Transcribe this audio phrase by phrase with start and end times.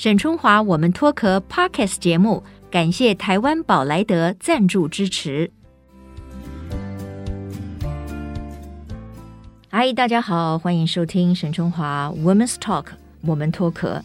[0.00, 5.50] 沈春华，我们脱壳 Podcast 节目，感谢台湾宝莱德赞助支持。
[9.68, 12.84] 嗨，大家好，欢迎收听沈春华 Women's Talk，
[13.22, 14.00] 我们脱壳。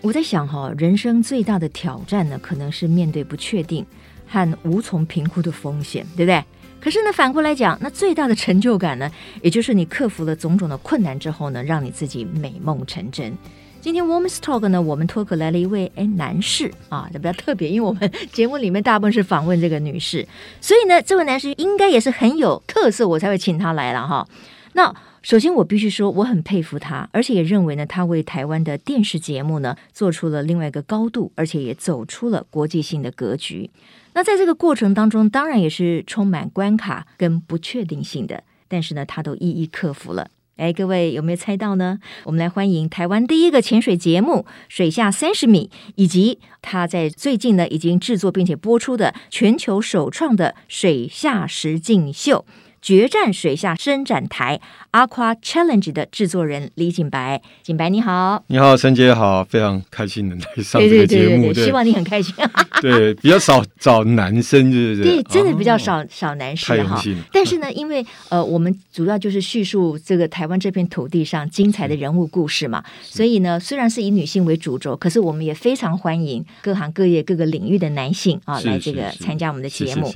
[0.00, 3.84] 我在想哈，人生最大的挑战呢，可能是面对不确定
[4.26, 6.42] 和无从评估的风险，对不对？
[6.80, 9.10] 可是呢，反过来讲，那最大的成就感呢，
[9.42, 13.36] 也就是你克服了种种的困难之后呢，让你自己美梦成真。
[13.84, 20.26] 今天 Women's Talk 呢，我们脱口来了一位哎男士啊，这比较特别，因为我们节目里面大部分是访问这个女士，
[20.58, 24.26] 所以呢，这位男士应该也是很有特色，我才会请他来了哈。
[24.72, 33.68] 那首先我必须说，我很佩服他，而且也认为呢，他为台湾的电视节目呢做出了另外一个高度，而且也走出了国际性的格局。
[34.14, 40.30] 那在这个过程当中，当然也是充满关卡跟不确定性的，但是呢，他都一一克服了。
[40.56, 41.98] 哎，各位有没有猜到呢？
[42.22, 52.46] 我们来欢迎台湾第一个潜水节目《水下三十米》，以及他在最近呢已经制作并且播出的全球首创的水下实境秀。
[52.84, 54.60] 决战水下伸展台
[54.92, 62.34] Aqua Challenge 的制作人李景白，景白你好，你好，陈姐好，非常开心能来上这个节目，对对对对对，希望你很开心。
[62.82, 65.02] 对，比较少找男生，对不是？
[65.02, 67.02] 对，真的比较少少、哦、男士哈。
[67.32, 80.12] 但是呢，因为呃，我们主要就是叙述这个台湾这片土地上精彩的人物故事嘛，所以呢，虽然是以女性为主轴，可是我们也非常欢迎各行各业各个领域的男性啊来这个参加我们的节目。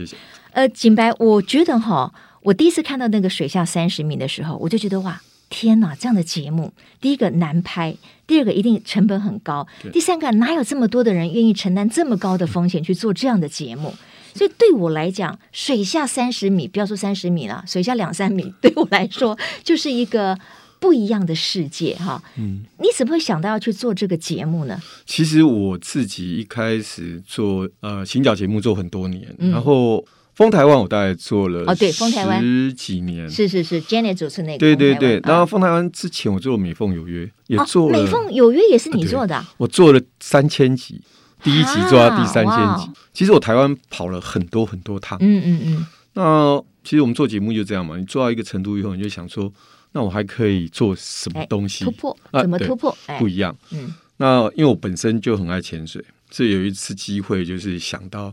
[0.53, 2.13] 呃，景白，我觉得哈。
[2.49, 5.95] 我第一次看到那个水下三十米的时候，我就觉得哇，天哪！
[5.95, 7.95] 这样的节目，第一个难拍，
[8.27, 13.95] 第二个一定成本很高，第三个哪有这么多的人愿意承担这么高的风险去做这样的节目？
[14.35, 20.39] 所以对我来讲，水下三十米，不要说三十米了，水下两三米，对我来说就是一个
[20.81, 22.23] 不一样的世界哈。
[22.39, 24.81] 嗯，你怎么会想到要去做这个节目呢？
[25.05, 30.03] 其实我自己一开始做呃行脚节目做很多年，嗯、然后。
[30.39, 35.21] 风台湾我大概做了哦，对，风台湾十几年，是是是，Jenny 主持那个，对对对。
[35.25, 41.03] 然后风台湾之前我做了美凤有约，也做了美凤有约也是你做的，我做了三千集，
[41.43, 42.89] 第一集做到第三千集。
[43.13, 45.87] 其实我台湾跑了很多很多趟，嗯嗯嗯。
[46.13, 49.53] 那其实我们做节目就这样嘛，你做到一个程度以后，你就想说，
[49.91, 51.85] 那我还可以做什么东西？
[51.85, 52.17] 突破？
[52.41, 52.97] 怎么突破？
[53.19, 53.53] 不一样。
[53.73, 53.93] 嗯。
[54.19, 56.01] 那因为我本身就很爱潜水，
[56.31, 58.33] 所以有一次机会就是想到。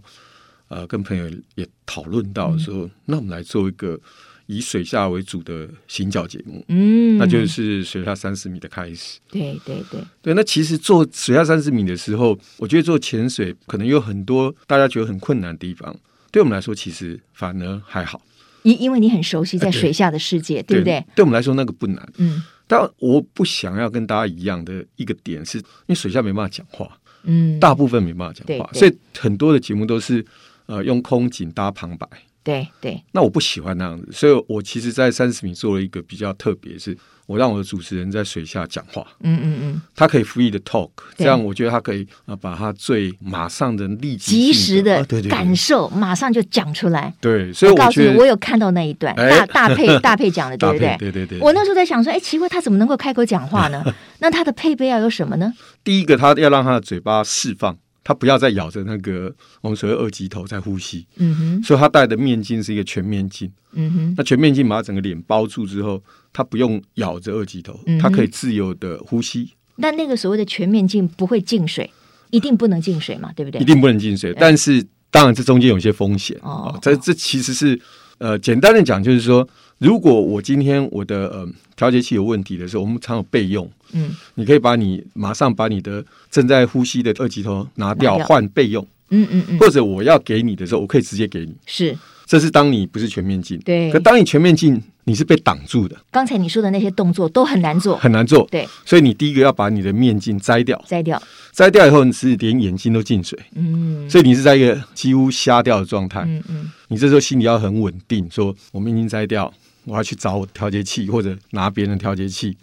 [0.68, 4.00] 呃，跟朋友也讨论到说，嗯、那我们来做一个
[4.48, 9.20] 以水下为主的行脚节目，嗯，那就是水下三十米的开始。
[9.30, 10.00] 对对对。
[10.22, 15.96] 对，那其实做水下三十米的时候，我觉得做潜水可能有很多大家觉得很困难的地方，
[16.31, 18.20] 对我们来说其实反而还好，
[18.64, 21.06] 因因为你很熟悉在水下的世界，对不对？
[21.16, 30.26] 对我们来说那个不难，嗯，但我不想要跟大家一样的一个点是，因为水下没办法讲话，嗯，大部分没办法讲话，所以很多的节目都是。
[30.68, 32.08] 呃，用空景搭旁白，
[32.44, 33.03] 对对。
[33.12, 47.14] 那我不喜欢那样子，所以我其实，在三十米做了一个比较特别，是我让我的主持人在水下讲话，嗯嗯嗯，他可以 free the talk，这样我觉得他可以啊，把他最马上的立即、及时的感受马上就讲出来。
[47.20, 50.96] 对，所以我告诉你，我有看到那一段大大配 大配讲的，对不对？
[51.00, 51.40] 对对对。
[51.40, 53.84] 我那时候在想说，哎，奇怪，他怎么能够开口讲话呢？
[54.20, 55.52] 那他的配备要有什么呢？
[55.84, 57.78] 第一个，他要让他的嘴巴释放。
[58.05, 65.99] 他不要再咬着那个我们所谓二级头在呼吸，嗯哼，所以他戴的面镜是一个全面镜，嗯哼，那全面镜把他整个脸包住之后，
[66.31, 69.49] 他不用咬着二级头，嗯、他可以自由的呼吸。
[69.77, 71.89] 那那个所谓的全面镜不会进水，
[72.29, 73.59] 一定不能进水嘛，对不对？
[73.59, 76.77] 一定不能进水，但是当然这中间有些风险哦。
[76.81, 77.77] 这这其实是
[78.19, 79.47] 呃简单的讲，就是说，
[79.79, 83.67] 如果我今天我的呃调节器有问题的时候，我们常有备用。
[83.95, 88.85] 嗯，你可以把你马上把你的正在呼吸的二级头拿掉，换备用。
[89.09, 91.56] 嗯嗯嗯，或者我要给你的时候，我可以直接给你。
[91.67, 91.95] 是，
[92.25, 93.58] 这是当你不是全面镜。
[93.59, 95.96] 对，可当你全面镜，你是被挡住的。
[96.09, 98.47] 刚才你说的那些动作都很难做，很难做。
[98.49, 101.22] 对，所以你第一个要把你的面镜摘掉，摘掉，
[101.52, 103.40] 摘掉以后，你是连眼睛都进水。
[103.53, 106.22] 嗯，所以你是在一个几乎瞎掉的状态。
[106.22, 109.53] 嗯嗯，你这时候心里要很稳定，说我面镜摘掉，
[109.85, 112.58] 我要去找我调节器，或者拿别人的调节器。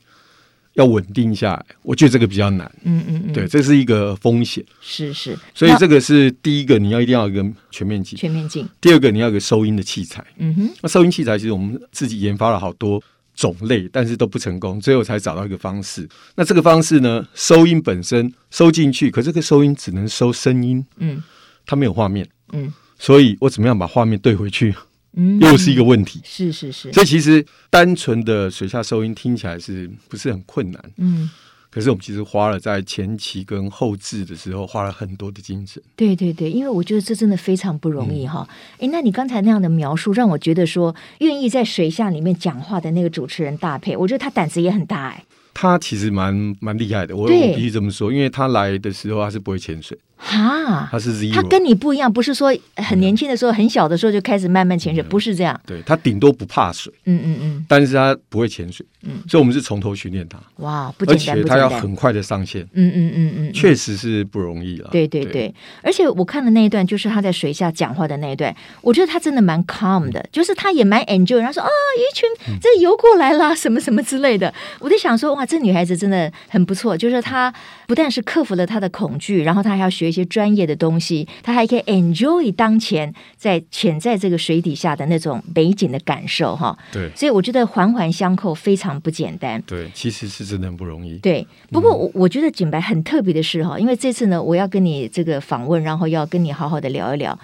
[0.75, 2.71] 要稳定下来，我觉得这个比较难。
[2.85, 4.65] 嗯嗯嗯，对，这是一个风险。
[4.81, 8.19] 是是，所以这个是第一个，你要一定要一个全面镜。
[8.19, 8.67] 全面镜。
[8.81, 10.25] 第二个，你要有个收音的器材。
[10.39, 10.71] 嗯哼。
[10.81, 13.03] 那收音器材其实我们自己研发了好多
[13.35, 16.09] 种类，但是都不成功，最后才找到一个方式。
[16.35, 20.85] 那这个方式呢，收音本身收进去，可这个收音只能收声音。
[20.97, 21.23] 嗯。
[21.67, 22.27] 它没有画面。
[22.53, 22.73] 嗯。
[22.99, 24.75] 所以我怎么样把画面对回去？
[25.15, 26.21] 嗯，又是一个问题。
[26.25, 30.83] 是是是，所以其实单纯的水下收音听起来是不是很困难？
[30.97, 31.31] 嗯，
[31.71, 35.83] 可是我们其实花了在前期跟后置的时候花了很多的精神。
[35.97, 38.47] 对对对，因为我觉得这真的非常不容易哈。
[38.75, 45.25] 哎、嗯，那你刚才那样的描述，让我觉得说，愿意在水下里面讲话的那个主持人大配，我觉得他胆子也很大哎。
[45.55, 49.99] 他其实蛮蛮厉害的，我我必须这么说，因为他来的时候他是不会潜水。
[50.25, 55.61] 哈，他是 zero，他跟你不一样，不是说很年轻的时候、很小的时候就开始慢慢潜水，不是这样。
[55.67, 60.39] 对，他顶多不怕水，嗯嗯嗯，但是他不会潜水，嗯，所以我们是从头训练他。
[60.59, 64.89] 哇，不简单，而且他要很快的上线，嗯嗯嗯嗯，确实是不容易了。
[64.93, 65.53] 对对对，
[65.83, 72.29] 而且我看的那一段就是他在水下讲话的那一段，我觉得他真的蛮 calm 的，就是他也蛮 enjoy，然后说啊，一群
[72.61, 74.53] 这游过来啦，什么什么之类的。
[74.79, 77.53] 我在想说，哇，这女孩子真的很不错，就是她
[77.93, 81.29] 不但是克服了他的恐惧，然后他还要学一些专业的东西。
[81.43, 86.75] 他还可以 enjoy 当前在潜在这个水底下的那种美景的感受，哈。
[86.91, 89.61] 对，所以我觉得环环相扣，非常不简单。
[89.67, 91.19] 对，其实是真的很不容易。
[91.19, 97.39] 对，不过我我觉得景白很特别的是哈，因为这次呢，我要跟你这个访问，然后要跟你好好的聊一聊。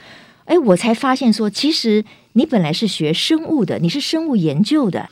[0.47, 2.03] 哎，我才发现说，其实
[2.33, 5.11] 你本来是学生物的，你是生物研究的。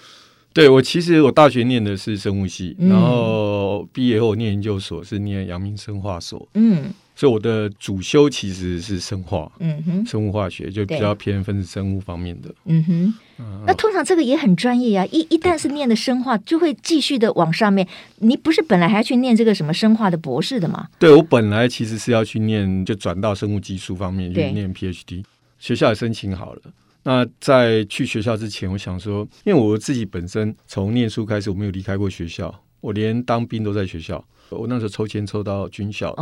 [0.56, 6.48] 对，我其实我大学念的是生物系，嗯、然后毕业后念研究所是念阳明生化所。
[6.54, 6.84] 嗯。
[7.14, 13.14] 所以我的主修其实是生化，嗯哼，生物化学就比较偏分子生物方面的，嗯哼。
[13.38, 17.86] 嗯，那通常这个也很专业啊，一一旦是念的生化，就会继续的往上面。
[18.20, 20.88] 你不是本来还要去念这个什么生化的博士的吗？
[20.98, 25.22] 对，我本来其实是要去念，就转到生物技术方面去念 PhD，
[25.58, 26.62] 学校也申请好了。
[27.06, 34.22] 那在去学校之前，我想说，因为我自己本身从念书开始，我没有离开过学校，我连当兵都在学校。
[34.50, 36.12] 我那时候抽签抽到军校。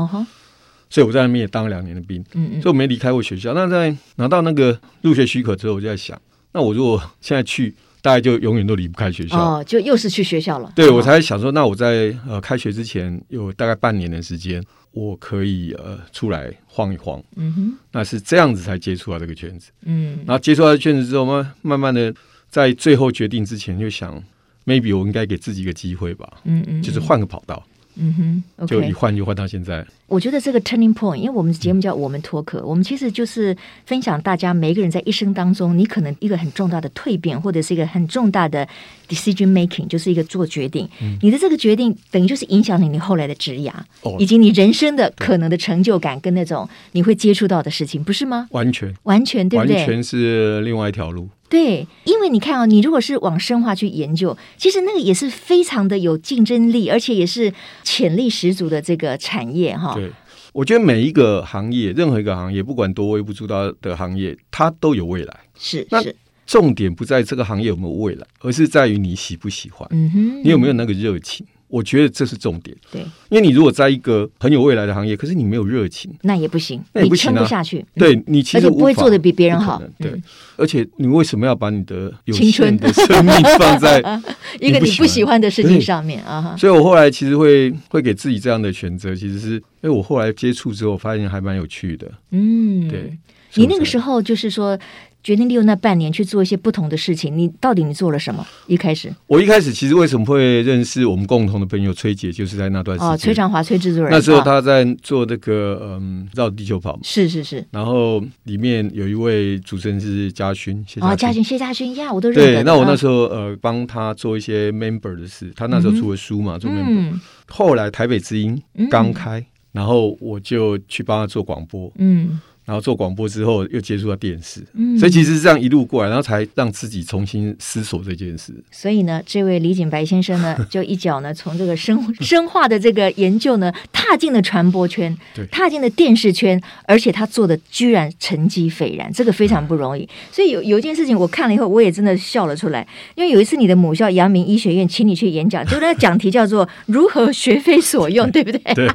[0.91, 3.55] 所以我在那边也当了两年的兵，嗯嗯，所以我没离开过学校。
[3.55, 6.21] 那在拿到那个入学许可之后，我就在想，
[6.53, 9.37] 那我如果现在去，大概就永远都离不开学校。
[9.39, 10.71] 哦，就又是去学校了。
[10.77, 14.63] 对，我才想说，那我在呃开学之前有大概半年的时间，
[14.95, 17.23] 我可以呃出来晃一晃。
[17.37, 19.71] 嗯哼，那是这样子才接触到这个圈子。
[19.83, 22.15] 嗯，然后接触到圈子之后，慢慢慢的
[22.49, 24.23] 在最后决定之前，就想
[24.65, 26.41] ，maybe 我应该给自己一个机会吧。
[26.45, 27.63] 嗯嗯，就是换个跑道。
[27.97, 29.87] 嗯哼，就一换就换到现在。
[30.07, 33.57] 我觉得这个 turning point，因为我们的节目叫我们脱壳，我们其实就是
[33.87, 38.69] 分享大家每一个人在一生当中，你可能一个很重大的蜕变，或者是一个很重大的
[39.09, 40.89] decision making，就是一个做决定。
[41.01, 48.47] 嗯、你的这个决定等于就是影响了你后来的职涯，哦、以及你人生的可能的成就感跟那种你会接触到的事情，不是吗？
[48.51, 49.77] 完全，完全，对不对？
[49.77, 51.29] 完全是另外一条路。
[51.55, 57.55] 对，因为你看啊、哦，你如果是往生化去研究，其实那个也是非常的有竞争力，而且也是
[57.85, 59.95] 潜力十足的这个产业哈。
[59.95, 60.11] 对，
[60.53, 65.37] 我觉得每一个行业，任何一个行业，不管多微不足道的行业，它都有未来。
[65.57, 69.89] 是，那是重点不在这个行业有没有未来，而是在于你喜不喜欢。
[69.93, 71.47] 嗯哼，你有没有那个热情？
[71.75, 73.01] 我觉得这是重点，对，
[73.31, 77.85] 因为你如果在一个很有未来的行业，可是你没有热情，那也不行，那也不行啊，你撑不下去。
[77.97, 80.13] 对，你其实不会做的比别人好，对。
[80.57, 83.99] 而且你为什么要把你的有限的生命放在
[84.61, 86.55] 一个你不喜欢的事情上面啊？
[86.57, 92.09] 所以我后来其实会会给自己这样的选择，其实是因为我后来接触之后，发现还蛮有趣的。
[92.31, 93.19] 嗯，对。
[93.55, 94.79] 你那个时候就是说。
[95.25, 97.37] 决定利用那半年去做一些不同的事情。
[97.37, 98.47] 你到底你做了什么？
[98.67, 103.11] 一开始，我一开始其实为什么会认识我们共同的朋友崔姐，就是在那段时间。
[103.11, 104.13] 哦，崔长华，崔制作人。
[104.13, 106.99] 那时候他在做这个嗯绕地球跑。
[107.03, 107.67] 是是是。
[107.71, 112.53] 然后里面有一位主持人是嘉勋，哦，嘉勋谢嘉勋呀，我都认识。
[112.57, 117.19] 对，那我那时候呃帮他做一些 member 的事，他那时候出了书嘛，做 member。
[117.49, 121.91] 后来台北之音刚开，然后我就去帮他做广播。
[121.97, 122.39] 嗯。
[122.65, 128.55] 然后做广播之后，又接触到电视，嗯，所以其实是这样一路过来，然后才让自己重新思索这件事。
[128.71, 140.09] 所以呢，这位李景白先生呢， 就一脚呢从这个生生化的这个研究呢，踏进了传播圈，对，踏进了电视圈，而且他做的居然成绩斐然，这个非常不容易。
[140.33, 148.61] 所以有有一件事情我看了以后，我也真的笑了出来，因为有一次你的母校阳明医学院请你去演讲，就那个讲题叫做“如何学非所用”，对不对？
[148.75, 148.89] 对。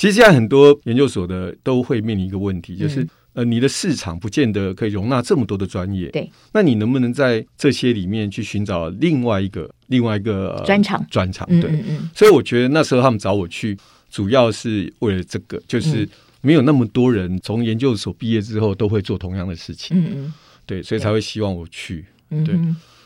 [0.00, 2.93] 其实现在很多研究所的都会面临一个问题， 就是。
[3.34, 6.30] 是呃，你的市场不见得可以容纳这么多的专业，对。
[6.52, 11.04] 那你能不能在这些里面去寻找另外一个另外一个专长？
[11.10, 11.70] 专长，对。
[11.70, 12.10] 嗯嗯。
[12.14, 13.76] 所以我觉得那时候他们找我去，
[14.08, 16.08] 主要是为了这个，就是
[16.40, 20.34] 没有那么多人从研究所毕业之后都会做同样的事情，嗯嗯。
[20.64, 22.04] 对，所以才会希望我去。
[22.30, 22.58] 对。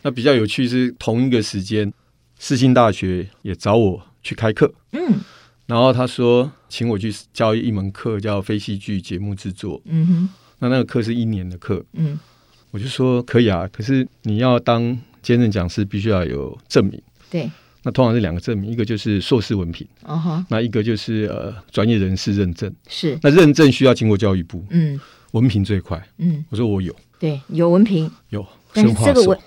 [0.02, 1.90] 那比较有趣是同一个时间，
[2.38, 5.18] 世新大学也找我去开课，嗯。
[5.68, 9.78] 然后他说，请我去教一门课，叫非戏剧节目制作。
[9.84, 10.28] 嗯哼，
[10.60, 11.84] 那那个课是一年的课。
[11.92, 12.18] 嗯，
[12.70, 16.98] 我就说可以啊，可是你要当兼任讲师，必须要有证明。
[17.28, 17.50] 对，
[17.82, 22.74] 那通常是两个证明，一个就是硕士文凭，哦哈，那一个就是呃专业人士认证。
[22.88, 24.98] 是，那认证需要经过教育部，嗯，
[25.32, 29.38] 文凭最快，嗯，我说我有，对，有文凭，有，但是这个文。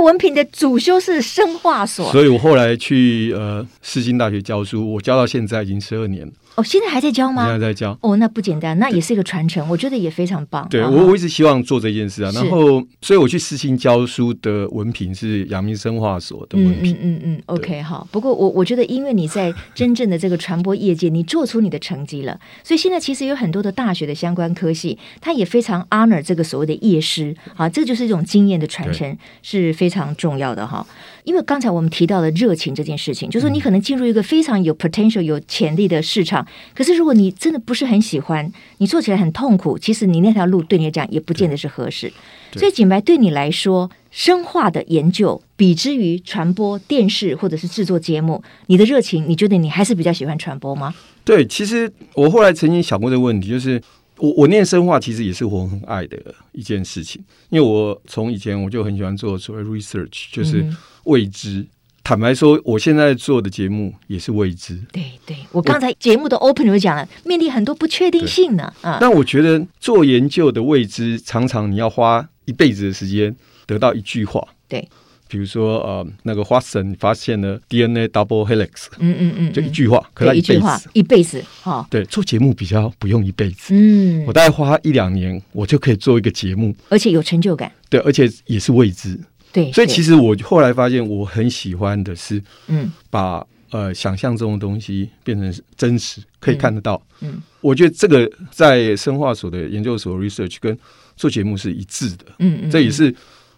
[0.00, 6.32] 文凭的主修是生化所，所以我后来去呃世新大学教书，我教到现在已经十二年了。
[6.60, 7.46] 哦，现在还在教吗？
[7.46, 7.96] 现在在教。
[8.02, 10.68] 哦，那不简单，那也是一个传承，我觉得也非常棒。
[10.68, 12.30] 对，我我一直希望做这件事啊。
[12.34, 16.94] 然后，所以我去私信教书的文凭是阳明生化所的文凭。
[16.94, 18.06] 嗯嗯嗯 OK，好。
[18.10, 27.34] 不过我我觉得，因为你在真正的这个传播业界，你做出你的成绩了，所以现在其实有很多的大学的相关科系，它也非常 honor 这个所谓的业师。
[27.56, 30.86] 啊，这就是一种经验的传承，是非常重要的哈。
[31.24, 42.12] 因为刚才我们提到了热情这件事情，就是说你可能进入一个非常有 potential、有潜力的市场，可是如果你真的不是很喜欢，你做起来很痛苦，其实你那条路对你来讲也不见得是合适。
[42.54, 50.92] 所以，景白对你来说，生化的研究比之于传播电视或者是制作节目，你的热情，你觉得你还是比较喜欢传播吗？
[51.24, 53.80] 对，其实我后来曾经想过这个问题，就是
[54.16, 56.18] 我我念生化其实也是我很爱的
[56.50, 60.66] 一件事情，因为我从以前我就很喜欢做所谓 research，就是。
[61.10, 61.66] 未知，
[62.04, 64.80] 坦白说，我现在做的节目也是未知。
[64.92, 68.72] 对对，我刚才节目的 open 就讲了，面临很多不确定性呢。
[68.80, 73.34] 啊，但我觉得做研究的未知，常常你要花一辈子的时间
[73.66, 74.40] 得到一句话。
[74.68, 74.88] 对，
[75.26, 78.86] 比如说呃，那个花神发现了 DNA double helix。
[79.00, 81.44] 嗯嗯嗯，就一句话，可他一辈子，一辈子。
[81.62, 83.74] 哈，对，做节目比较不用一辈子。
[83.74, 87.70] 嗯，我大概花一两年，我就可以做一个节目，而且有成就感。
[87.88, 89.18] 对，而且也是未知。
[89.52, 97.00] 对，所以其实我后来发现，我很喜欢的是，嗯，把呃想象中的东西变成真实，可以看得到。
[97.20, 100.76] 嗯，嗯，我觉得这个在生化所的研究所 research 跟
[101.16, 102.24] 做节目是一致的。
[102.38, 103.14] 嗯嗯，这也是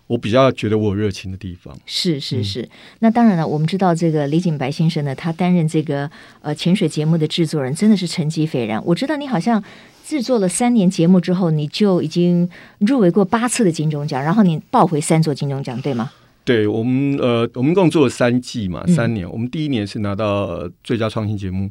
[0.06, 1.76] 我比较觉得我有热情的地方。
[1.86, 2.68] 是是是。
[3.00, 8.82] 那当然了，我们知道这个李景白先生呢，他担任这个呃潜水节目的制作人，真的是成绩斐然。
[8.84, 9.62] 我知道你好像。
[10.04, 12.46] 制作了三年节目之后，你就已经
[12.80, 16.10] 入围过八次的金钟奖，然后你抱回三座金钟奖，对吗？
[16.44, 19.24] 对，我们呃，我们共做了三季嘛，三年。
[19.24, 21.70] 嗯、我们第一年是拿到最佳创新节目，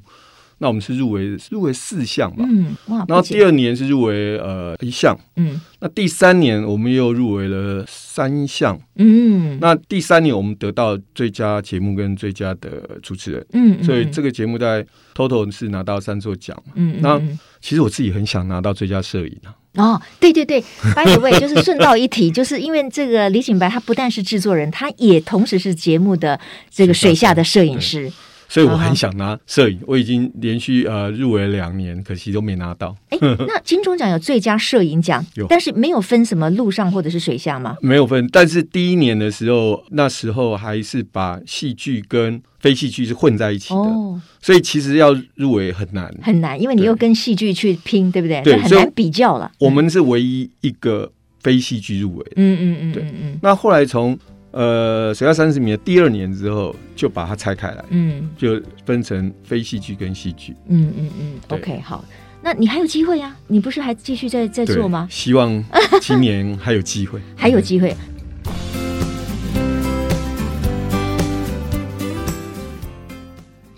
[0.61, 3.03] 那我们是入围入围四项嘛，嗯，哇。
[3.07, 5.59] 然后第二年是入围呃一项，嗯。
[5.79, 9.57] 那第三年我们又入围了三项，嗯。
[9.59, 13.83] 那第三年我们得到最佳节目跟最佳的主持人，嗯。
[13.83, 16.97] 所以这个节目在 total 是拿到三座奖嘛，嗯。
[17.01, 17.19] 那
[17.59, 19.57] 其实我自己很想拿到最佳摄影啊！
[19.77, 20.61] 哦，对对对
[20.93, 26.39] ，by the way，就是顺道一提，就是因为这个李景白他不但是制作人，他也同时是节目的
[26.69, 28.11] 这个水下的摄影师。
[28.51, 32.93] 所以我很想拿摄影，我已经连续呃入围两年，可惜都没拿到。
[33.07, 33.17] 哎，
[33.47, 37.77] 那金钟奖有最佳摄影奖， 有，但是没有分什么陆上或者是水下吗？
[37.81, 48.41] 没有分，但是第一年的时候，那时候还是把戏剧跟非戏剧是混在一起的，哦，所以其实要入围很难，很难，因为你又跟戏剧去拼，对不对？
[48.41, 49.49] 对，很难比较了。
[49.59, 53.05] 我们是唯一一个非戏剧入围，嗯嗯嗯，对。
[53.41, 54.19] 那后来从
[54.51, 62.03] 呃，水下三十米的第二年之后，就把它拆开来，嗯，就分成非戏剧跟戏剧，嗯嗯嗯，OK，好，
[62.43, 63.37] 那你还有机会呀、啊？
[63.47, 65.07] 你不是还继续在在做吗？
[65.09, 65.63] 希望
[66.01, 67.95] 今年还有机会， 还有机会。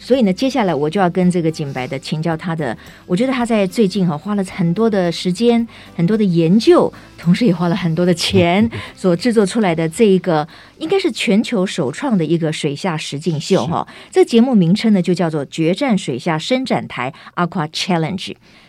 [0.03, 2.77] 所以呢，接下来我就要跟这个景白的请教他的。
[3.05, 10.45] 我觉得他在最近哈花了很多的时间、很多的研究，同时也花了很多的钱， 所制作出来的这一个，
[10.77, 13.87] 应该是全球首创的一个水下实境秀哈。
[14.11, 18.17] 这节目名称呢就叫做《决战水下伸展台 Aqua Challenge》。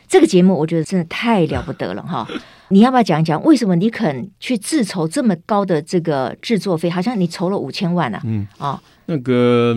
[0.06, 2.28] 这个节目我觉得真的太了不得了哈！
[2.70, 6.88] 你要不要讲一讲为什么你肯去自筹这么高的这个制作费？
[6.88, 8.22] 好像你筹了五千万呢、啊？
[8.24, 9.74] 嗯啊、哦，那个。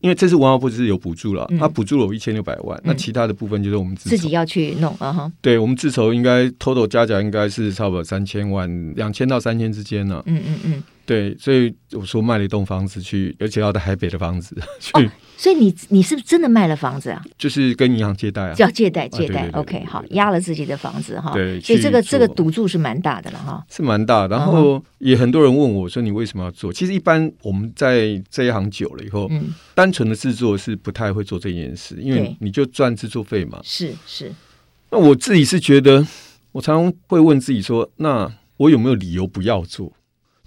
[0.00, 5.30] 因为这次文化部是有补助了，他、嗯、补助了我一千六百万、嗯，那其他的部分就是我们自自己要去弄啊哈。
[5.40, 10.22] 对，我们自筹应该 total 加起来应该是差不多三千万，两千到三千之间呢。
[10.26, 10.82] 嗯嗯嗯。
[11.10, 14.92] 对，所以我说卖了一栋房子去，而且要在台北的房子 去。
[14.94, 17.20] 哦，所以你你是不是真的卖了房子啊？
[17.36, 18.54] 就是跟银行借贷啊。
[18.54, 21.32] 叫借贷借贷、，OK，好，押了自己的房子哈。
[21.32, 23.60] 对，所以这个这个赌注是蛮大的了哈。
[23.68, 33.58] 是蛮大，然后也很多人问我说：“你为什么要做？”其实一般我们在这一行久了以后，嗯，单纯的制作是不太会做这件事，因为你就赚制作费嘛。
[33.64, 34.32] 是是。
[34.90, 36.06] 那我自己是觉得，
[36.52, 39.92] 我常常会问自己说：“那我有没有理由不要做？”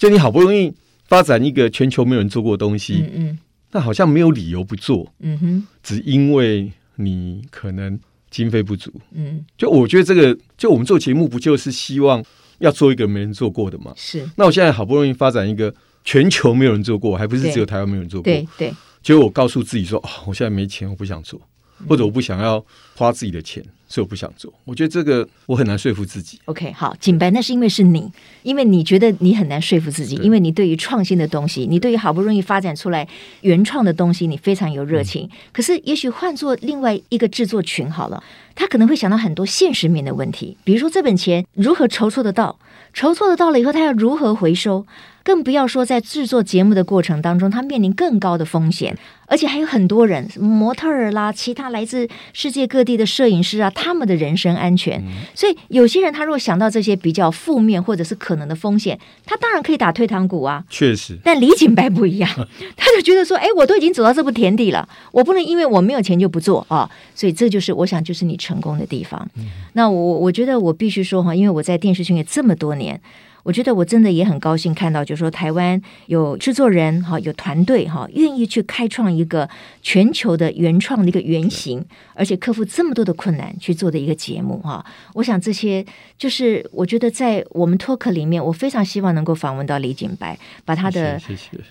[0.04, 0.70] 就你好不容易
[1.06, 3.40] 发展一个全球没有人做过的东西，嗯嗯，
[3.72, 7.98] 那好像没有理由不做，嗯哼，只因为你可能
[8.30, 12.22] 经费不足，嗯，就我觉得这个，就我们做节目不就是希望
[12.58, 13.94] 要做一个没人做过的吗？
[13.96, 14.30] 是。
[14.36, 18.26] 那我现在好不容易发展一个全球没有人做过，还不是只有台湾没有人做过。
[18.30, 18.74] 对对。
[19.02, 21.40] 结果我告诉自己说：“哦，我现在没钱，我不想做，
[21.88, 22.62] 或者我不想要
[22.96, 26.40] 花自己的钱。”所以我不想做，我觉得这个我很难说服自己。
[26.46, 33.08] OK，好，景白，那是因为是你，因为你觉得你很难说服自己，因为你对于创新的东西，你对于好不容易发展出来
[33.42, 35.28] 原创的东西，你非常有热情。
[35.28, 38.24] 嗯、可是，也许换做另外一个制作群好了，
[38.56, 42.58] 他可能会想到很多现实面的问题，比如说这本钱如何筹措得到，
[42.96, 44.88] 筹措得到了以后，他要如何回收？
[45.24, 55.00] 更不要说在制作节目的过程当中，他面临更高的风险，而且还有很多人，模特儿啦，其他来自世界各地的摄影师啊，他们的人身安全。
[55.00, 60.64] 嗯、所以有些人他如果想到这些比较负面或者是可能的风险，他当然可以打退堂鼓啊。
[60.70, 62.30] 确实，但李景白不一样，
[62.76, 66.90] 他就觉得说，哎，我都已经走到这步田地了，我不能因为我没有钱就不做啊。
[67.16, 69.26] 所以这就是我想，就是你成功的地方。
[69.38, 73.00] 嗯、那我我觉得我必须说哈，因为我在电视圈也这么多年。
[73.44, 79.48] 我觉得我真的也很高兴看到，就是说台湾有制作人哈，有团队哈，愿意去开创一个
[79.82, 84.84] 全球的原创的一个原型，而且克服这么多的困难去做的一个节目哈。
[85.14, 85.86] 我想这些
[86.18, 91.22] 就是我觉得在我们脱壳里面，我非常希望能够访问到李景白，把他的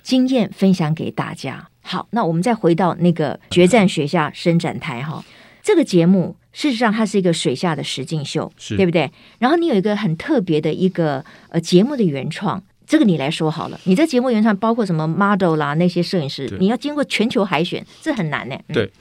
[0.03, 1.67] 经验分享给大家。
[1.81, 5.25] 好，那我们再回到那个决战学校伸展台哈，
[5.63, 6.37] 这个节目。
[6.53, 9.11] 事实上，它是一个水下的实境秀，是对不对？
[9.39, 13.81] 然后你有一个很特别的一个呃节目的原创，这个你来说好了。
[13.85, 18.55] 你在节目原创包括什么 model 啦，那些摄影师，你要经过全球海选，这很难呢。
[18.69, 18.93] 嗯、对，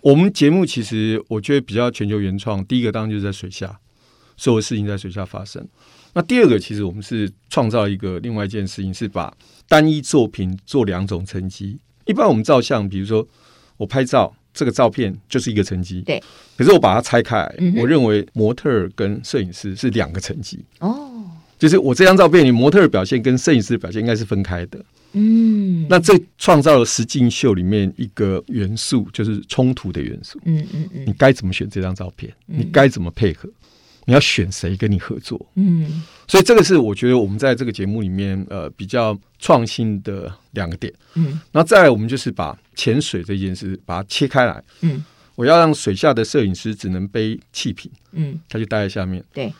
[0.00, 3.78] 我们节目其实我觉得比较全球原创，第一个当然就是在水下，
[4.38, 5.68] 所有事情在水下发生。
[6.14, 9.36] 那第二个，其实我们是创造一个另外一件事情，是把
[9.68, 11.78] 单一作品做两种层级。
[12.06, 13.28] 一般我们照相，比如说
[13.76, 14.34] 我拍照。
[14.56, 16.20] 这个照片就是一个成绩，对。
[16.56, 20.58] 可是我把它拆开来，嗯、我认为模特儿跟摄影师是两个成绩。
[20.80, 21.24] 哦，
[21.58, 24.82] 就是我这张照片，你模特的表现跟摄影师的表现应该是分开的。
[25.12, 30.40] 嗯，那这创造了实境秀里面一个元素，就是冲突的元素。
[30.46, 32.32] 嗯嗯嗯，你该怎么选这张照片？
[32.48, 33.48] 嗯、你该怎么配合？
[34.06, 35.38] 你要选谁跟你合作？
[35.56, 40.92] 嗯，所以这个是我觉得我们在这个节目里面呃比较创新的两个点。
[41.14, 44.62] 嗯，然后再来我们就是把潜水这件事把它切开来。
[44.82, 47.90] 嗯，我要让水下的摄影师只能背气瓶。
[48.12, 49.22] 嗯，他就待在下面。
[49.32, 49.52] 对，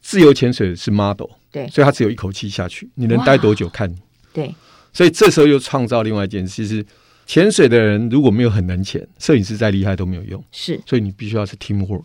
[0.00, 1.30] 自由潜水是 model。
[1.50, 3.96] 对，所以他只有一口气下去，你能待多久看你？
[4.32, 4.54] 对，
[4.92, 6.86] 所以这时候又创造另外一件事，其实
[7.26, 10.44] 潜水的人如果没有很能潜，摄影师再厉害都没有用。
[10.52, 12.04] 是，所以你必须要是 teamwork。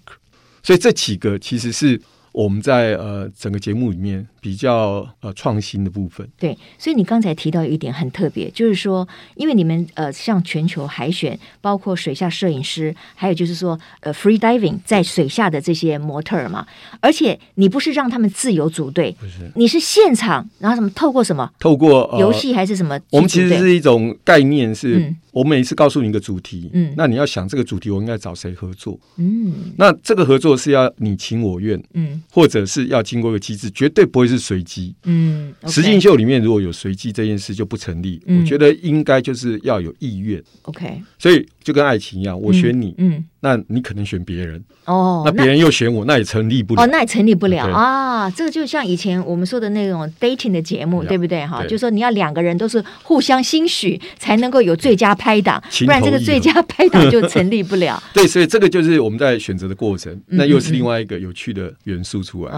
[0.64, 2.02] 所以这几个其实是。
[2.34, 16.66] 我们在呃整个节目里面比较呃创新的部分，对，所以你刚才提到一点很特别，就是说，因为你们呃像全球海选，包括水下摄影师，还有就是说呃 free diving 在水下的这些模特儿嘛，
[17.00, 21.50] 而且你不是让他们自由组队，不是，你是现场，然后什么透过什么？
[21.60, 23.00] 透过、呃、游戏还是什么？
[23.12, 32.23] 我们其实是一种概念是，是、嗯、我每一次告诉你一个主题，嗯，那你要想这个主题我应该找谁合作，嗯，那这个合作是要你情我愿，嗯。
[32.32, 34.94] 或者是要经过一个机制，绝对不会是随机。
[35.04, 38.22] 嗯，实境秀里面如果有随机这件事就不成立。
[38.26, 40.42] 嗯、我觉得应该就是要有意愿。
[40.64, 46.82] OK，所以就跟爱情一样，我选你，嗯，嗯那你可能选别人哦，那别人又选我，那，也成立不了。
[46.82, 48.28] 哦，那也成立不了啊。
[48.32, 51.46] 这个就像以前我们说的那种 dating 的节目，对不对？
[51.46, 58.02] 哈，就说你要两个人都是互相欣许，才能够有最佳拍档，不然这个最佳拍档就成立不了。
[58.12, 62.24] 对，所以这个就是我们在选择的过程，那又是另外一个有趣的元素。
[62.24, 62.54] 出来，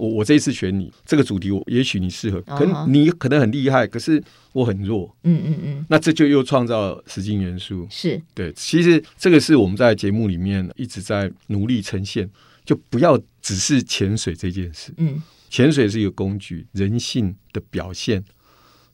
[0.00, 8.50] 我我这一次选你这个主题，我也许你适合，可能你可能很厉害，可是我很弱，嗯嗯嗯，那这就又创造实境元素，是对。
[8.54, 12.30] 其实这个是我们在节目里面一直在努力呈现，
[12.64, 18.24] 就不要只是潜水这件事，嗯，潜水是一个工具，人性的表现。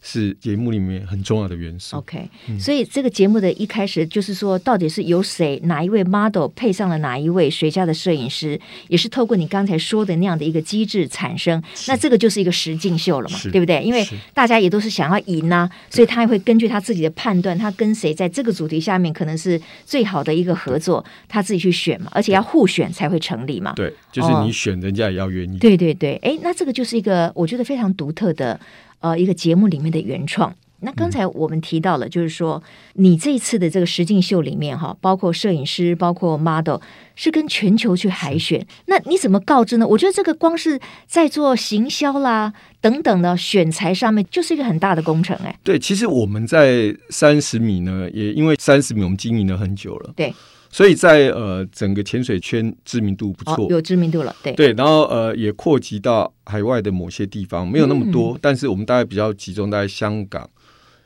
[0.09, 1.97] 是节目里面很重要的元素。
[1.97, 11.61] OK，、嗯、所以这个节目的一开始就是说，到底是由谁哪一位 model 配上了哪一位谁家的摄影师，也是透过你刚才说的那样的一个机制产生。
[11.89, 13.83] 那这个就是一个实境秀了嘛，对不对？
[13.83, 23.73] 因为大家也都是想要赢呐、啊，所以他也会根据他自己的判断，他跟谁在这个主题下面可能是最好的一个合作，他自己去选嘛，而且要互选才会成立嘛。
[23.75, 25.57] 对，就是你选，人家也要愿意。
[25.57, 28.61] 哦、对对对，哎，那这个就是一个我觉得非常独特的。
[29.01, 30.55] 呃，一个节目里面的原创。
[30.81, 32.63] 那刚才我们提到了，就是说，
[32.95, 36.79] 你这一次的这个实境秀里面，哈，包括摄影师，包括 model，
[37.15, 38.65] 是跟全球去海选。
[38.85, 39.89] 那你怎么告知呢？
[39.89, 45.59] 我觉得这个光是在做行销啦等等的选材上面，就是一个很大的工程，哎。
[45.65, 50.13] 对，其实我们在三十米呢，也因为三十米我们经营了很久了。
[50.15, 50.33] 对。
[50.77, 54.53] 所以在呃整个潜水圈知名度不错，哦，有知名度了，对。
[54.53, 60.47] 对，然后呃也扩及到海外的某些地方，没有那么多，嗯、但是我们大概比较集中在香港、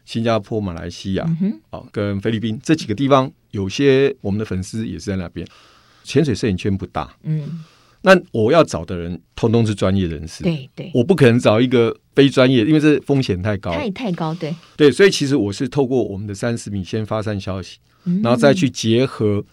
[0.05, 5.47] 新加坡、马来西亚，啊、嗯哦，跟菲律宾这几个地方，有些我们的粉丝也是在那边。
[6.03, 7.63] 潜水摄影圈不大，嗯，
[8.03, 17.79] 那我要找的人通通是专业人士，对对，我不可能找一个非专业，因为这风险太高，太太高，对对，所以其实我是透过我们的三十米先发散消息。
[18.23, 19.45] 然后再去结合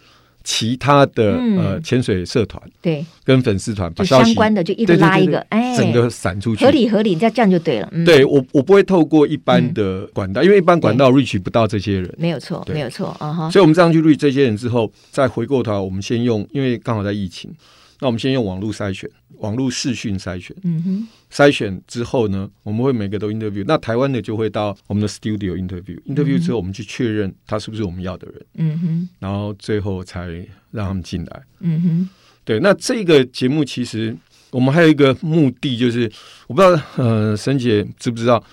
[0.43, 7.89] 其他的、嗯、呃潜水社团，对，跟粉丝团把相关的就一个拉一个，哎，整个散出去，合理合理，这样这样就对了。
[7.91, 13.51] 嗯、对我我不会透过一般的管道，嗯、因为一般管道 reach 不到这些人，没有错，没有错啊哈。
[13.51, 17.51] 所以我们这样去 reach 这些人之后，再回过头，我们先用，因为刚好在疫情。
[17.99, 20.55] 那我们先用网络筛选，网络视讯筛选。
[20.63, 23.63] 嗯哼，筛选之后呢，我们会每个都 interview。
[23.67, 25.99] 那台湾的就会到我们的 studio interview。
[26.03, 28.45] interview 之后，我们去确认他是不是我们要的人。
[28.55, 30.27] 嗯哼，然后最后才
[30.71, 31.43] 让他们进来。
[31.61, 32.09] 嗯哼，
[32.45, 32.59] 对。
[32.59, 34.15] 那这个节目其实
[34.51, 36.11] 我们还有一个目的，就是
[36.47, 38.43] 我不知道，呃，沈姐知不知道，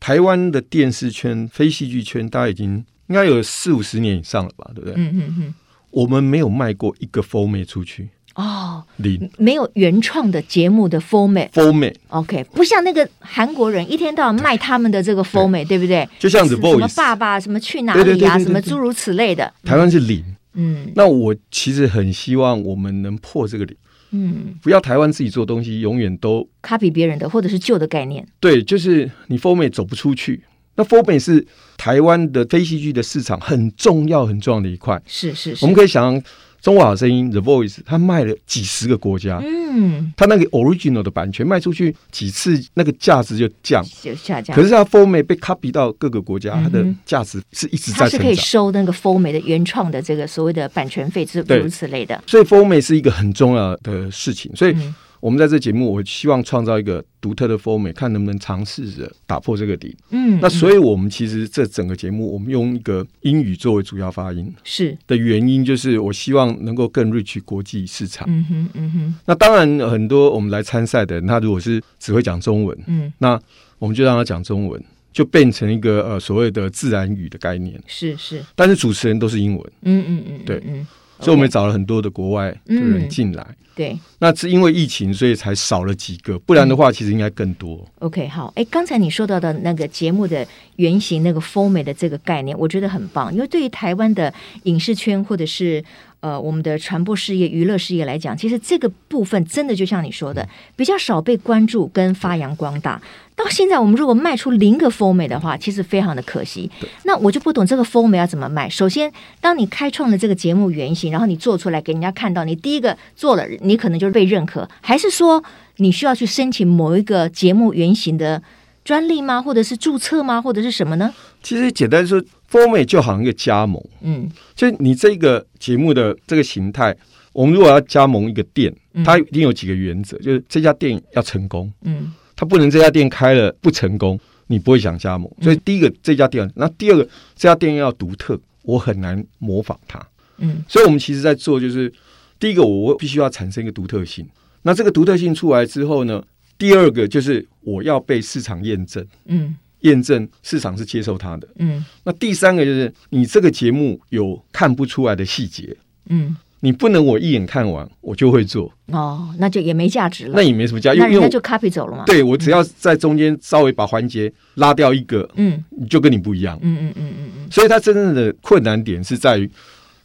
[0.00, 4.70] 台湾的电视圈、非戏剧圈，大家已经应该有四五十年以上了吧？
[4.74, 4.94] 对不对？
[4.96, 5.54] 嗯哼哼，
[5.90, 8.08] 我们没有卖过一个 format 出去。
[8.36, 16.06] 哦，零没有原创的节目的 format，format，OK，不像那个韩国人一天到晚卖他们的这个 format，对不对？
[16.18, 19.50] 就像 Voice，什么爸爸，什么去哪里啊，什么诸如此类的。
[19.64, 20.22] 台湾是零，
[20.52, 23.74] 嗯，那我其实很希望我们能破这个零，
[24.10, 28.28] 嗯，不要台湾自己做东西，永远都 copy 别人的，或者是旧的概念。
[28.38, 30.44] 对，就是你 format 走不出去，
[30.74, 31.46] 那 format 是
[31.78, 35.00] 台湾的非戏剧的市场很重要很重要的一块。
[35.06, 36.22] 是是是，我们可以想。
[36.60, 44.56] 中国好声音 The Voice，它卖了几十个国家，嗯，它那个 original 的版权卖出去几次，那个价值就降，就下降。
[44.56, 48.10] 可是它 format 被 copy 到各个国家，嗯、它的价值是一直在成长。
[48.10, 52.22] 它是可以收那个 format 的原创的这个所谓的版权费，是诸如此类的。
[52.26, 54.72] 所以 format 是一个很重要的事情，所以。
[54.72, 59.96] 嗯我们在这节目，我希望创造一个独特的 format，看能不能尝试着打破这个底。
[60.10, 68.26] 嗯，那所以我们其实这整个节目，我们用一个英语作为主要发音，是的原因就是我希望能够更 reach 国际市场。
[68.30, 69.14] 嗯哼，嗯哼。
[69.24, 73.40] 那当然，很多我们来参赛的人，他如果是只会讲中文，嗯，那
[73.78, 77.80] 我们就让他讲中文，就变成一个呃所谓的自然语的概念。
[77.86, 78.44] 是是。
[78.54, 79.72] 但是主持人都是英文。
[79.82, 80.40] 嗯嗯嗯。
[80.44, 80.86] 对，嗯。
[81.20, 83.46] 所以我们也找了很多的国外的人进来。
[83.74, 87.76] 对，那是因为疫情，所以才少了几个，不然的话，其实应该更多。
[88.00, 95.84] 嗯、OK，好，哎，刚才你说到的那个节目的原型，那个 format 的这个概念，我觉得很棒，因为对于台湾的影视圈或者是
[96.26, 103.00] 呃我们的传播事业、娱乐事业来讲，其实这个部分真的就像你说的，比较少被关注跟发扬光大。
[103.36, 106.68] 到现在，我们如果卖出零个 format 的话，其实非常的可惜。
[107.04, 108.68] 那我就不懂这个 format 要怎么卖。
[108.68, 113.46] 首先，当你开创了这个节目原型，然后你做出来给人家看到，你第一个做了。
[113.60, 115.44] 你可能就是被认可，还是说
[115.76, 118.42] 你需要去申请某一个节目原型的
[118.84, 119.40] 专利吗？
[119.40, 120.42] 或者是注册吗？
[120.42, 121.14] 或者是什么呢？
[121.42, 126.96] 其实简单说，format 就好像一个加盟，嗯，就你这个节目的这个形态，
[127.32, 135.30] 我们如果要加盟一个店，它一定有几个原则，就是这家店要成功，嗯，它不能这家店开了不成功，你不会想加盟。
[135.40, 137.04] 所以第一个这家店，那第二个
[137.34, 140.00] 这家店要独特，我很难模仿它，
[140.38, 141.92] 嗯，所以我们其实在做就是。
[142.38, 144.28] 第一个，我必须要产生一个独特性。
[144.60, 146.22] 那这个独特性出来之后呢，
[146.58, 149.56] 第二个就是我要被市场验证，嗯，
[149.86, 151.84] 验证市场是接受它的，嗯。
[152.04, 155.76] 那第三个就是你这个节目有看不出来的细节，
[156.08, 162.04] 嗯，你不能我一眼看完我就会做，哦，那就也没价值了，那也没什么价值，因为人家就 copy 走了嘛。
[162.04, 167.50] 对，我只要在中间稍微把环节拉掉一个，嗯，就跟你不一样，嗯嗯嗯嗯嗯。
[167.50, 169.50] 所以它真正的困难点是在于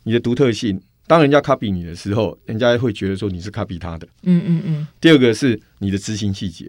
[0.03, 0.79] 你的独特性。
[1.07, 4.07] 当人家 copy 你的时候，人家会觉得说你是 copy 他的。
[4.23, 4.87] 嗯嗯嗯。
[5.01, 6.65] 第二个是你的执行细节。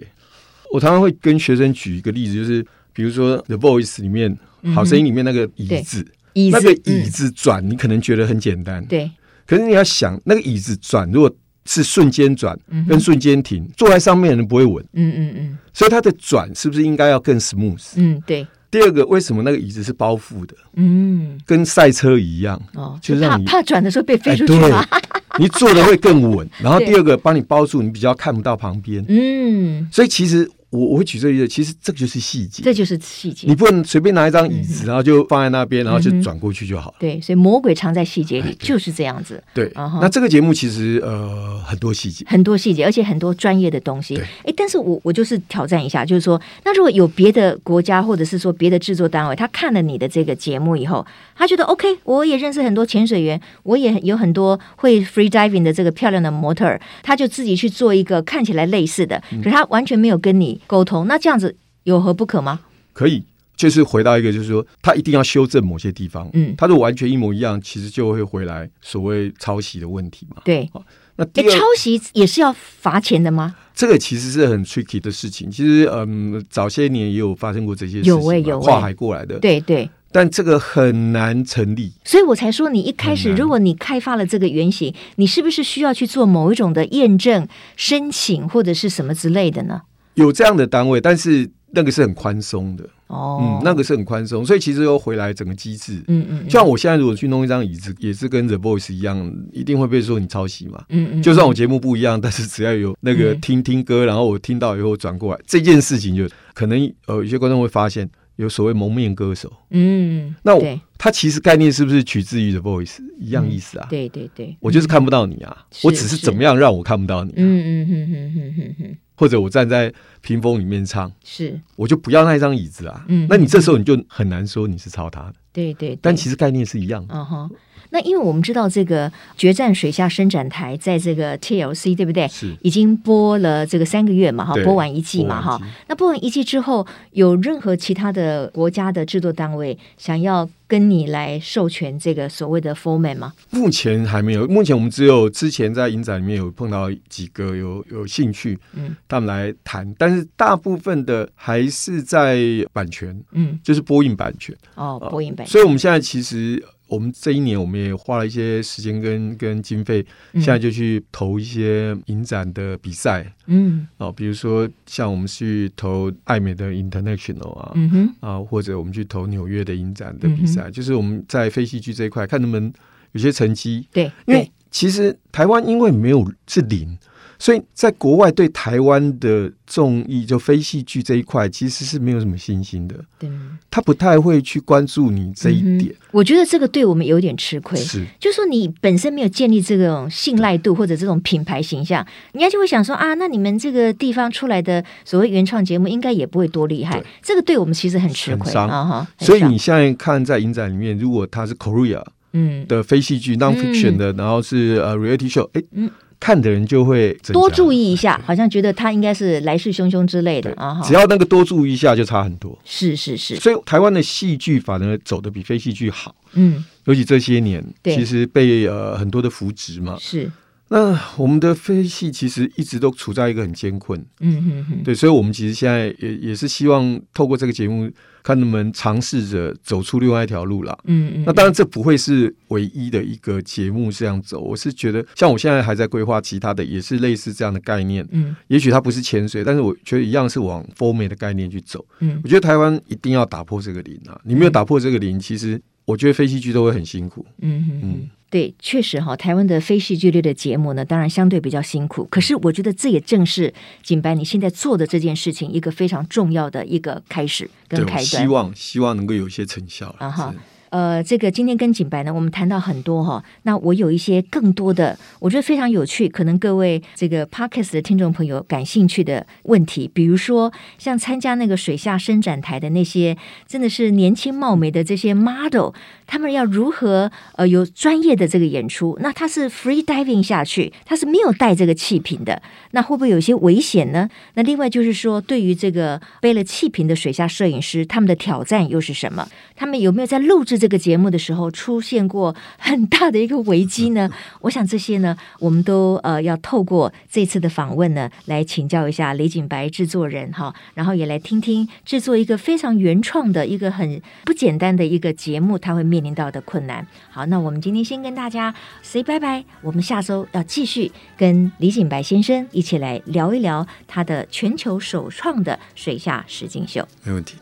[0.72, 4.37] 我常常会跟学生举一个例子，就是比如说《The Voice》里面
[4.74, 6.07] 《好声音》里面那个椅子，
[6.50, 8.85] 那个椅子转，你可能觉得很简单。
[8.87, 9.11] 对。
[9.46, 11.31] 可是你要想，那个椅子转，如果
[11.66, 14.85] 是瞬间转跟瞬间停，坐在上面的人不会稳。
[14.94, 15.59] 嗯嗯嗯。
[15.72, 17.92] 所以它的转是不是应该要更 smooth？
[17.96, 18.46] 嗯，对。
[18.70, 20.55] 第二个，为什么那个椅子是包覆的？
[20.76, 24.83] 嗯，跟赛车一样哦，就是让你怕怕转的时候被飞出去吗？
[24.88, 25.00] 哎、
[25.38, 26.48] 你坐的会更稳。
[26.59, 29.05] 然后第二个，帮你包住，你比较看不到旁边。
[29.09, 33.46] 嗯，所以其实我我会举这个例子，其实这个就是细节，这就是细节。
[33.46, 36.96] 你不能随便拿一张椅子，然后就放在那边，然后就转过去就好了。
[36.98, 39.42] 对，所以魔鬼藏在细节里，就是这样子。
[39.52, 44.16] 对，那这个节目其实呃很多细节，很多细节，而且很多专业的东西。
[44.44, 51.06] 哎，但是我我就是挑战一下，就是说，那如果有别的国家或者是说别的制作单位，他看了你的这个节目以后，
[51.37, 61.57] 他觉得 OK，我也认识很多潜水员，我也有很多会 free diving 的这个漂亮的模特儿，他就自己去做一个看起来类似的，可是他完全没有跟你沟通，那这样子。
[61.85, 62.61] 有何不可吗？
[62.92, 63.25] 可以，
[63.57, 66.31] 就是回到一个，就是说，他一定要修正某些地方。
[66.33, 70.40] 嗯，他如果完全一模一样，其实就会回来所谓抄袭的问题嘛。
[70.44, 70.70] 对，
[71.16, 73.57] 那第二抄袭也是要罚钱的吗？
[73.75, 75.51] 这个其实是很 tricky 的事情。
[75.51, 79.90] 其实，嗯，早些年也有发生过这些事情，有欸有欸，跨海过来的，对对。
[80.12, 89.81] 但这个很难成立，所以我才说，你一开始如果你开发了这个原型，你是不是需要去做某一种的验证、申请或者是什么之类的呢？
[90.14, 91.51] 有这样的单位，但是。
[91.75, 92.87] 那个是很宽松的。
[93.07, 113.87] 哦，嗯，那个是很宽松，所以其实又回来整个机制，嗯嗯，就像我现在如果去弄一张椅子，也是跟 The Voice 一样，一定会被说你抄袭嘛，嗯嗯，就算我节目不一样，但是只要有那个听听歌，然后我听到以后转过来，这件事情就可能呃有些观众会发现有所谓蒙面歌手，嗯，那我他其实概念是不是取自于 The Voice 一样意思啊？
[113.88, 118.96] 对对对，我就是看不到你啊，我只是怎么样让我看不到你，嗯嗯嗯嗯嗯嗯嗯。
[119.14, 123.05] 或者我站在屏风里面唱，是我就不要那一张椅子啊。
[123.09, 125.35] 嗯，那你这时候你就很难说你是抄他的。
[125.53, 127.14] 对对，但其实概念是一样的。
[127.14, 127.51] 嗯哼，
[127.92, 132.26] 那因为我们知道这个决战水下伸展台在这个 TLC 对不对？
[132.28, 134.44] 是已经播了这个三个月嘛？
[134.44, 135.40] 哈，播完一季嘛？
[135.40, 143.35] 哈，那播完一季之后，有任何其他的国家的制作单位想要跟你来授权这个所谓的 format 吗？
[143.50, 144.46] 目前还没有。
[144.48, 152.38] 目前我们只有之前在影展里面有碰到几个有有兴趣，嗯，他们来谈，但是大部分的还是在
[152.72, 154.57] 版权，嗯，就是播映版权。
[154.76, 155.52] 哦，播映版权。
[155.52, 170.70] 所以我们现在其实，我们这一年我们也花了一些时间跟跟经费，现在就去投一些影展的比赛，嗯，哦，比如说像我们去投艾美的 International 啊，嗯哼，啊，或者我们去投纽约的影展的比赛。
[170.70, 172.70] 就是我们在非戏剧这一块，看能不能
[173.12, 173.88] 有些成绩。
[173.90, 176.98] 对，因为其实台湾因为没有是零，
[177.42, 182.94] 所以在国外对台湾的综艺就非戏剧这一块，其实是没有什么信心的。
[183.18, 183.28] 对，
[183.68, 185.90] 他不太会去关注你这一点。
[185.90, 187.76] 嗯、我觉得这个对我们有点吃亏。
[187.76, 197.02] 是，就是说你本身没有建立这种信赖度或者这种品牌形象，人家就会想说啊，那你们这个地方出来的所谓原创节目，应该也不会多厉害。
[197.20, 199.09] 这个对我们其实很吃亏啊哈。
[199.18, 205.90] 所以你现在看在影展里面，如果他是 Korea 嗯的非戏剧 non-fiction 的，然后是呃 reality show，哎嗯。
[206.22, 210.80] 看的人就会多注意一下，好像觉得他应该是来势汹汹之类的啊。
[210.85, 212.56] 只要那个多注意一下，就差很多。
[212.64, 216.14] 是是是，所以台湾的戏剧反而走的比非戏剧好。
[216.35, 219.96] 嗯，尤其这些年，其实被呃很多的扶植嘛。
[219.98, 220.30] 是。
[220.72, 224.00] 那我们的飞系其实一直都处在一个很艰困。
[224.20, 224.82] 嗯嗯嗯。
[224.82, 227.90] 对，所以我们其实现在也也是希望透过这个节目。
[228.24, 230.78] 看能不能尝试着走出另外一条路了。
[230.85, 234.40] 嗯嗯，那当然这不会是唯一的一个节目这样走。
[234.40, 238.06] 我是觉得，像我现在还在规划其他的，也是类似这样的概念。
[238.12, 241.85] 嗯，也许它不是潜水，但是我觉得一样是往 format 的概念去走。
[241.98, 244.16] 嗯，我觉得台湾一定要打破这个零啊！
[244.22, 247.26] 你没有打破这个零，其实我觉得飞戏剧都会很辛苦。
[247.40, 248.11] 嗯嗯嗯。
[248.32, 252.08] 对，确实哈，台湾的非戏剧类的节目呢，当然相对比较辛苦。
[252.10, 258.04] 可是我觉得这也正是景白你现在做的这件事情一个非常重要的一个开始跟开端。
[258.06, 260.34] 希望希望能够有一些成效啊哈。
[260.72, 263.22] 呃，这个今天跟景白呢，我们谈到很多哈。
[263.42, 275.74] 那我有一些更多的，我觉得非常有趣，可能各位这个 Podcast 的听众朋友感兴趣的问题，比如说像参加那个水下伸展台的那些，真的是年轻貌美的这些 model，
[276.06, 278.96] 他们要如何呃有专业的这个演出？
[279.02, 284.08] 那他是 free diving 下去，他是没有带这个气瓶的，那会不会有一些危险呢？
[284.32, 289.28] 那另外就是说，对于这个背了气瓶的水下摄影师，他们的挑战又是什么？
[289.54, 290.62] 他们有没有在录制？
[290.62, 294.09] 这个节目的时候出现过很大的一个危机呢，
[294.42, 306.87] 我想这些呢，我们都呃要透过这次的访问呢，来请教一下李景白制作人哈，然后也来听听制作一个非常原创的一个很不简单的一个节目，他会面临到的困难。
[307.11, 317.35] 好，那我们今天先跟大家 say 拜拜，我们下周要继续跟李景白先生一起来聊一聊他的全球首创的水下实景秀，没问题。